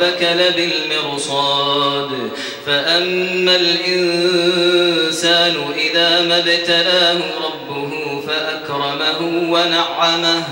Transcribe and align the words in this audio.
ربك 0.00 0.22
لبالمرصاد. 0.22 2.10
فأما 2.66 3.56
الإنسان 3.56 5.54
إذا 5.76 6.20
ما 6.22 6.38
ابتلاه 6.38 7.20
ربه 7.44 8.20
فأكرمه 8.26 9.50
ونعمه 9.52 10.44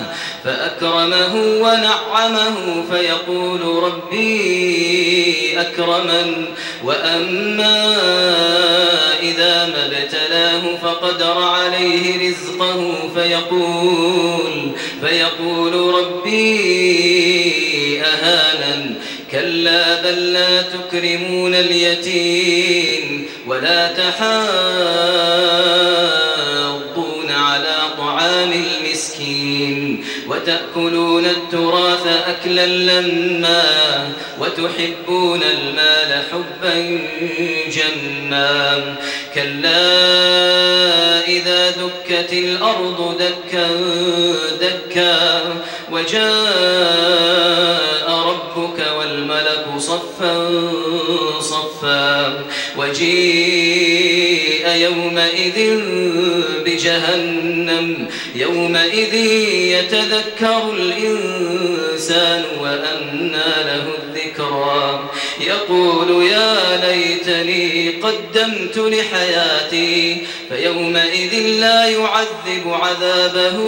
فأكرمه 0.44 1.34
ونعمه 1.36 2.84
فيقول 2.90 3.60
ربي 3.82 5.60
أكرمن. 5.60 6.44
وأما 6.84 7.96
إذا 9.22 9.66
ما 9.66 9.86
ابتلاه 9.86 10.76
فقدر 10.82 11.42
عليه 11.42 12.28
رزقه 12.28 12.94
فيقول 13.14 14.72
فيقول 15.00 15.94
ربي 15.94 17.27
كلا 19.32 20.02
بل 20.02 20.32
لا 20.32 20.62
تكرمون 20.62 21.54
اليتيم 21.54 23.26
ولا 23.46 23.92
تحاضون 23.92 24.48
على 27.30 27.76
طعام 27.98 28.52
المسكين 28.52 30.04
وتأكلون 30.28 31.24
التراث 31.24 32.06
أكلا 32.06 32.66
لما 32.66 34.12
وتحبون 34.40 35.42
المال 35.42 36.22
حبا 36.32 37.00
جما 37.70 38.96
كلا 39.34 40.08
إذا 41.28 41.70
دكت 41.70 42.32
الأرض 42.32 43.18
دكا 43.18 43.68
دكا 44.60 45.40
وجاء 45.92 46.98
ربك 47.18 47.47
والملك 47.47 47.47
صفا 49.88 50.60
صفا. 51.40 52.44
وجيء 52.76 54.68
يومئذ 54.68 55.80
بجهنم. 56.64 58.08
يومئذ 58.34 59.14
يتذكر 59.74 60.70
الإنسان 60.72 62.44
وأنى 62.60 63.48
له 63.64 63.92
الذكرى. 64.02 65.10
يقول 65.40 66.22
يا 66.22 66.76
ليتني 66.86 67.90
قدمت 67.90 68.78
لحياتي 68.78 70.26
فيومئذ 70.48 71.34
لا 71.60 71.86
يعذب 71.86 72.64
عذابه 72.66 73.58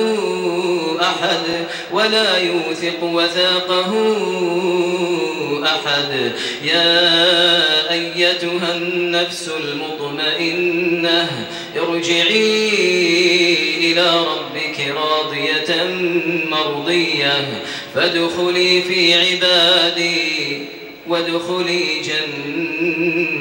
أحد 1.01 1.67
ولا 1.93 2.39
يوثق 2.39 3.03
وثاقه 3.03 3.93
أحد. 5.65 6.33
يا 6.65 7.93
أيتها 7.93 8.75
النفس 8.75 9.51
المطمئنة 9.65 11.47
ارجعي 11.77 12.75
إلى 13.79 14.21
ربك 14.21 14.81
راضية 14.97 15.85
مرضية 16.51 17.63
فادخلي 17.95 18.83
في 18.83 19.15
عبادي. 19.15 20.80
وادخلي 21.11 22.01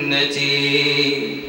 جنتي. 0.09 1.48